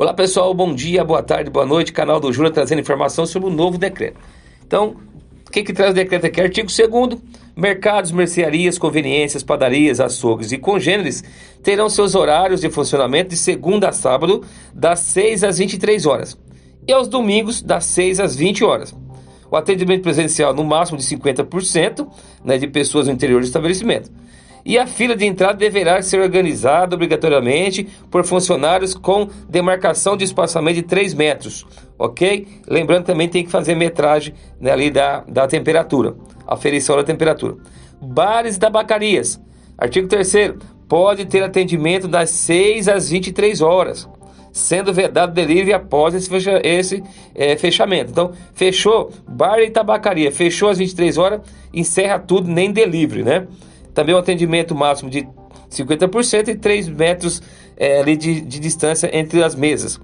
Olá 0.00 0.14
pessoal, 0.14 0.54
bom 0.54 0.72
dia, 0.72 1.02
boa 1.02 1.24
tarde, 1.24 1.50
boa 1.50 1.66
noite. 1.66 1.92
Canal 1.92 2.20
do 2.20 2.32
Jura 2.32 2.52
trazendo 2.52 2.80
informação 2.80 3.26
sobre 3.26 3.48
o 3.48 3.52
novo 3.52 3.76
decreto. 3.76 4.16
Então, 4.64 4.94
o 5.44 5.50
que, 5.50 5.64
que 5.64 5.72
traz 5.72 5.90
o 5.90 5.94
decreto 5.94 6.24
aqui? 6.24 6.40
Artigo 6.40 6.68
2 6.68 7.20
Mercados, 7.56 8.12
mercearias, 8.12 8.78
conveniências, 8.78 9.42
padarias, 9.42 9.98
açougues 9.98 10.52
e 10.52 10.56
congêneres 10.56 11.24
terão 11.64 11.90
seus 11.90 12.14
horários 12.14 12.60
de 12.60 12.70
funcionamento 12.70 13.30
de 13.30 13.36
segunda 13.36 13.88
a 13.88 13.92
sábado, 13.92 14.44
das 14.72 15.00
6 15.00 15.42
às 15.42 15.58
23 15.58 16.06
horas. 16.06 16.38
E 16.86 16.92
aos 16.92 17.08
domingos, 17.08 17.60
das 17.60 17.84
6 17.86 18.20
às 18.20 18.36
20 18.36 18.62
horas. 18.62 18.94
O 19.50 19.56
atendimento 19.56 20.02
presencial 20.02 20.54
no 20.54 20.62
máximo 20.62 20.96
de 20.96 21.02
50% 21.02 22.06
né, 22.44 22.56
de 22.56 22.68
pessoas 22.68 23.08
no 23.08 23.12
interior 23.12 23.40
do 23.40 23.46
estabelecimento 23.46 24.12
e 24.68 24.76
a 24.76 24.86
fila 24.86 25.16
de 25.16 25.24
entrada 25.24 25.54
deverá 25.54 26.02
ser 26.02 26.20
organizada 26.20 26.94
obrigatoriamente 26.94 27.88
por 28.10 28.22
funcionários 28.22 28.92
com 28.92 29.26
demarcação 29.48 30.14
de 30.14 30.24
espaçamento 30.24 30.74
de 30.74 30.82
3 30.82 31.14
metros, 31.14 31.66
ok? 31.98 32.46
Lembrando 32.68 33.06
também 33.06 33.30
tem 33.30 33.42
que 33.42 33.50
fazer 33.50 33.74
metragem 33.74 34.34
né, 34.60 34.70
ali 34.70 34.90
da, 34.90 35.24
da 35.26 35.48
temperatura, 35.48 36.14
aferição 36.46 36.96
da 36.96 37.02
temperatura. 37.02 37.56
Bares 37.98 38.56
e 38.56 38.60
tabacarias, 38.60 39.40
artigo 39.78 40.06
3 40.06 40.52
pode 40.86 41.24
ter 41.24 41.42
atendimento 41.42 42.06
das 42.06 42.28
6 42.28 42.88
às 42.88 43.08
23 43.08 43.62
horas 43.62 44.06
sendo 44.52 44.92
vedado 44.92 45.32
delivery 45.32 45.72
após 45.72 46.14
esse, 46.14 46.28
fecha, 46.28 46.60
esse 46.62 47.02
é, 47.34 47.56
fechamento. 47.56 48.10
Então, 48.10 48.32
fechou 48.52 49.10
bar 49.26 49.60
e 49.60 49.70
tabacaria, 49.70 50.32
fechou 50.32 50.68
às 50.68 50.78
23 50.78 51.16
horas, 51.16 51.40
encerra 51.72 52.18
tudo, 52.18 52.50
nem 52.50 52.72
delivery, 52.72 53.22
né? 53.22 53.46
Também 53.98 54.14
um 54.14 54.18
atendimento 54.18 54.76
máximo 54.76 55.10
de 55.10 55.26
50% 55.68 56.46
e 56.46 56.54
3 56.54 56.88
metros 56.88 57.42
é, 57.76 57.98
ali 58.00 58.16
de, 58.16 58.40
de 58.42 58.60
distância 58.60 59.10
entre 59.12 59.42
as 59.42 59.56
mesas. 59.56 60.00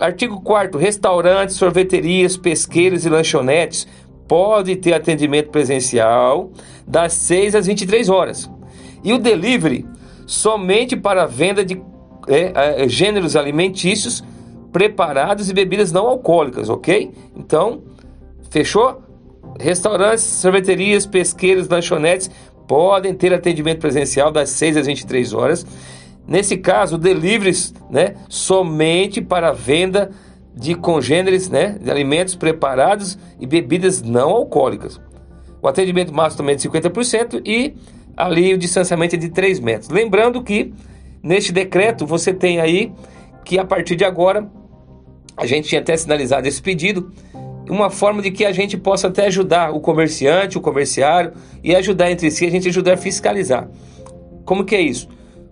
Artigo 0.00 0.40
4 0.40 0.78
Restaurantes, 0.78 1.56
sorveterias, 1.56 2.36
pesqueiros 2.36 3.04
e 3.04 3.08
lanchonetes 3.08 3.88
podem 4.28 4.76
ter 4.76 4.92
atendimento 4.92 5.50
presencial 5.50 6.52
das 6.86 7.14
6 7.14 7.56
às 7.56 7.66
23 7.66 8.08
horas. 8.08 8.48
E 9.02 9.12
o 9.12 9.18
delivery 9.18 9.84
somente 10.24 10.96
para 10.96 11.26
venda 11.26 11.64
de 11.64 11.82
é, 12.28 12.88
gêneros 12.88 13.34
alimentícios 13.34 14.22
preparados 14.70 15.50
e 15.50 15.52
bebidas 15.52 15.90
não 15.90 16.06
alcoólicas, 16.06 16.68
ok? 16.68 17.12
Então, 17.36 17.82
fechou? 18.50 19.02
Restaurantes, 19.58 20.22
sorveterias, 20.22 21.04
pesqueiros, 21.06 21.68
lanchonetes 21.68 22.30
podem 22.70 23.12
ter 23.12 23.34
atendimento 23.34 23.80
presencial 23.80 24.30
das 24.30 24.50
6 24.50 24.76
às 24.76 24.86
23 24.86 25.32
horas. 25.32 25.66
Nesse 26.24 26.56
caso, 26.56 26.96
deliveries, 26.96 27.74
né, 27.90 28.14
somente 28.28 29.20
para 29.20 29.50
venda 29.50 30.12
de 30.54 30.76
congêneres, 30.76 31.50
né, 31.50 31.76
de 31.82 31.90
alimentos 31.90 32.36
preparados 32.36 33.18
e 33.40 33.46
bebidas 33.46 34.02
não 34.02 34.30
alcoólicas. 34.30 35.00
O 35.60 35.66
atendimento 35.66 36.14
máximo 36.14 36.38
também 36.38 36.52
é 36.52 36.56
de 36.58 36.62
50% 36.62 37.42
e 37.44 37.74
ali 38.16 38.54
o 38.54 38.58
distanciamento 38.58 39.16
é 39.16 39.18
de 39.18 39.30
3 39.30 39.58
metros. 39.58 39.90
Lembrando 39.90 40.40
que 40.40 40.72
neste 41.20 41.50
decreto 41.50 42.06
você 42.06 42.32
tem 42.32 42.60
aí 42.60 42.92
que 43.44 43.58
a 43.58 43.64
partir 43.64 43.96
de 43.96 44.04
agora 44.04 44.48
a 45.36 45.44
gente 45.44 45.68
tinha 45.68 45.80
até 45.80 45.96
sinalizado 45.96 46.46
esse 46.46 46.62
pedido 46.62 47.10
uma 47.70 47.88
forma 47.88 48.20
de 48.20 48.30
que 48.30 48.44
a 48.44 48.52
gente 48.52 48.76
possa 48.76 49.08
até 49.08 49.26
ajudar 49.26 49.70
o 49.70 49.80
comerciante, 49.80 50.58
o 50.58 50.60
comerciário 50.60 51.32
e 51.62 51.74
ajudar 51.74 52.10
entre 52.10 52.30
si, 52.30 52.44
a 52.44 52.50
gente 52.50 52.68
ajudar 52.68 52.94
a 52.94 52.96
fiscalizar. 52.96 53.68
Como 54.44 54.64
que 54.64 54.74
é 54.74 54.80
isso? 54.80 55.08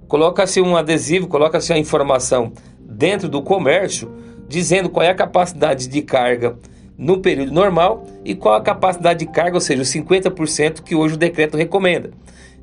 Coloca-se 0.09 0.61
um 0.61 0.77
adesivo, 0.77 1.29
coloca-se 1.29 1.73
a 1.73 1.79
informação 1.79 2.53
dentro 2.81 3.29
do 3.29 3.43
comércio 3.43 4.11
dizendo 4.49 4.89
qual 4.89 5.05
é 5.05 5.11
a 5.11 5.15
capacidade 5.15 5.87
de 5.87 6.03
carga 6.03 6.57
no 6.97 7.21
período 7.21 7.53
normal 7.53 8.05
e 8.25 8.35
qual 8.35 8.57
a 8.57 8.61
capacidade 8.61 9.21
de 9.21 9.31
carga, 9.31 9.57
ou 9.57 9.61
seja, 9.61 9.83
os 9.83 9.89
50% 9.89 10.83
que 10.83 10.97
hoje 10.97 11.15
o 11.15 11.19
decreto 11.19 11.57
recomenda. 11.57 12.11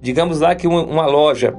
Digamos 0.02 0.42
lá 0.42 0.54
que 0.54 0.68
uma, 0.68 0.84
uma 0.84 1.06
loja 1.06 1.56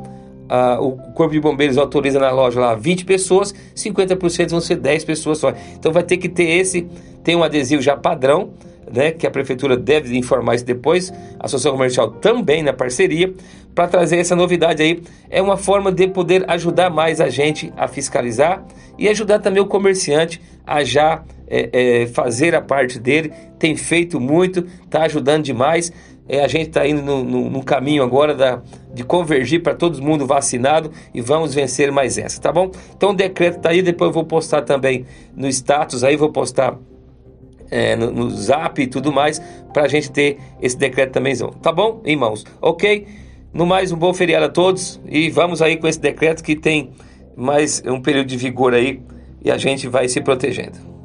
ah, 0.48 0.78
o 0.80 0.92
Corpo 1.12 1.32
de 1.32 1.40
Bombeiros 1.40 1.78
autoriza 1.78 2.18
na 2.18 2.30
loja 2.30 2.60
lá 2.60 2.74
20 2.74 3.04
pessoas, 3.04 3.54
50% 3.74 4.50
vão 4.50 4.60
ser 4.60 4.76
10 4.76 5.04
pessoas 5.04 5.38
só. 5.38 5.52
Então 5.74 5.92
vai 5.92 6.02
ter 6.02 6.16
que 6.16 6.28
ter 6.28 6.44
esse, 6.44 6.86
tem 7.22 7.36
um 7.36 7.42
adesivo 7.42 7.82
já 7.82 7.96
padrão, 7.96 8.50
né, 8.92 9.10
que 9.10 9.26
a 9.26 9.30
prefeitura 9.30 9.76
deve 9.76 10.16
informar 10.16 10.54
isso 10.54 10.64
depois, 10.64 11.12
a 11.38 11.46
Associação 11.46 11.72
Comercial 11.72 12.10
também 12.10 12.62
na 12.62 12.72
parceria, 12.72 13.32
para 13.74 13.88
trazer 13.88 14.16
essa 14.16 14.34
novidade 14.34 14.82
aí. 14.82 15.02
É 15.28 15.42
uma 15.42 15.56
forma 15.56 15.92
de 15.92 16.08
poder 16.08 16.44
ajudar 16.50 16.90
mais 16.90 17.20
a 17.20 17.28
gente 17.28 17.72
a 17.76 17.86
fiscalizar 17.86 18.64
e 18.98 19.08
ajudar 19.08 19.38
também 19.38 19.62
o 19.62 19.66
comerciante 19.66 20.40
a 20.66 20.82
já 20.82 21.22
é, 21.46 22.02
é, 22.02 22.06
fazer 22.06 22.54
a 22.54 22.62
parte 22.62 22.98
dele. 22.98 23.32
Tem 23.58 23.76
feito 23.76 24.18
muito, 24.18 24.66
está 24.84 25.02
ajudando 25.02 25.44
demais. 25.44 25.92
É, 26.28 26.42
a 26.42 26.48
gente 26.48 26.68
está 26.68 26.86
indo 26.86 27.02
no, 27.02 27.22
no, 27.22 27.50
no, 27.50 27.62
caminho 27.62 28.02
agora 28.02 28.34
da, 28.34 28.60
de 28.92 29.04
convergir 29.04 29.62
para 29.62 29.74
todo 29.74 30.02
mundo 30.02 30.26
vacinado 30.26 30.90
e 31.14 31.20
vamos 31.20 31.54
vencer 31.54 31.92
mais 31.92 32.18
essa, 32.18 32.40
tá 32.40 32.50
bom? 32.50 32.72
Então 32.96 33.10
o 33.10 33.14
decreto 33.14 33.58
está 33.58 33.68
aí, 33.68 33.80
depois 33.80 34.08
eu 34.08 34.12
vou 34.12 34.24
postar 34.24 34.62
também 34.62 35.06
no 35.36 35.46
status 35.46 36.02
aí, 36.02 36.16
vou 36.16 36.32
postar 36.32 36.76
é, 37.70 37.96
no, 37.96 38.10
no, 38.10 38.30
zap 38.30 38.80
e 38.80 38.86
tudo 38.86 39.12
mais, 39.12 39.40
para 39.72 39.84
a 39.84 39.88
gente 39.88 40.10
ter 40.10 40.38
esse 40.60 40.76
decreto 40.76 41.12
também, 41.12 41.34
tá 41.62 41.72
bom, 41.72 42.00
irmãos? 42.04 42.44
Ok? 42.60 43.06
No 43.52 43.64
mais, 43.64 43.92
um 43.92 43.96
bom 43.96 44.12
feriado 44.12 44.46
a 44.46 44.48
todos 44.48 45.00
e 45.06 45.30
vamos 45.30 45.62
aí 45.62 45.76
com 45.76 45.88
esse 45.88 46.00
decreto 46.00 46.42
que 46.42 46.54
tem 46.54 46.90
mais 47.36 47.82
um 47.86 48.00
período 48.00 48.26
de 48.26 48.36
vigor 48.36 48.74
aí 48.74 49.00
e 49.42 49.50
a 49.50 49.56
gente 49.56 49.88
vai 49.88 50.08
se 50.08 50.20
protegendo. 50.20 50.95